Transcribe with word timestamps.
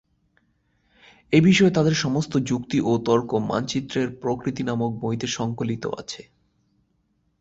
এই 1.33 1.41
বিষয়ে 1.41 1.71
তাদের 1.71 1.95
সমস্ত 1.95 2.33
যুক্তি 2.41 2.77
ও 2.81 2.91
তর্ক 3.05 3.29
মানচিত্রের 3.49 4.07
প্রকৃতি 4.21 4.63
নামক 4.63 4.91
বইতে 4.99 5.27
সংকলিত 5.27 5.83
আছে। 5.97 6.21